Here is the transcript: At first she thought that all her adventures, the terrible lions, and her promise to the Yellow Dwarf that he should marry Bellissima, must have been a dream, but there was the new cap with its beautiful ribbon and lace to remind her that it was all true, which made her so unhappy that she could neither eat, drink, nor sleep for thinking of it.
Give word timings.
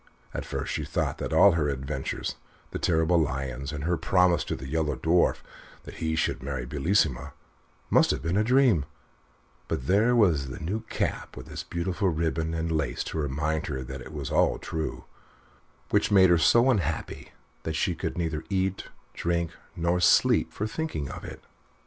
At 0.33 0.45
first 0.45 0.73
she 0.73 0.83
thought 0.83 1.19
that 1.19 1.31
all 1.31 1.51
her 1.51 1.69
adventures, 1.69 2.37
the 2.71 2.79
terrible 2.79 3.19
lions, 3.19 3.71
and 3.71 3.83
her 3.83 3.97
promise 3.97 4.43
to 4.45 4.55
the 4.55 4.65
Yellow 4.67 4.95
Dwarf 4.95 5.43
that 5.83 5.97
he 6.01 6.15
should 6.15 6.41
marry 6.41 6.65
Bellissima, 6.65 7.33
must 7.91 8.09
have 8.09 8.23
been 8.23 8.35
a 8.35 8.43
dream, 8.43 8.85
but 9.67 9.85
there 9.85 10.15
was 10.15 10.47
the 10.47 10.59
new 10.59 10.79
cap 10.89 11.37
with 11.37 11.51
its 11.51 11.61
beautiful 11.61 12.09
ribbon 12.09 12.55
and 12.55 12.71
lace 12.71 13.03
to 13.03 13.19
remind 13.19 13.67
her 13.67 13.83
that 13.83 14.01
it 14.01 14.11
was 14.11 14.31
all 14.31 14.57
true, 14.57 15.05
which 15.91 16.09
made 16.09 16.31
her 16.31 16.39
so 16.39 16.71
unhappy 16.71 17.33
that 17.61 17.75
she 17.75 17.93
could 17.93 18.17
neither 18.17 18.43
eat, 18.49 18.85
drink, 19.13 19.51
nor 19.75 19.99
sleep 19.99 20.51
for 20.51 20.65
thinking 20.65 21.11
of 21.11 21.23
it. 21.23 21.43